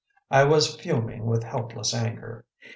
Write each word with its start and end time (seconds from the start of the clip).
I 0.31 0.45
was 0.45 0.75
fuming 0.77 1.27
with 1.27 1.43
helpless 1.43 1.93
anger. 1.93 2.45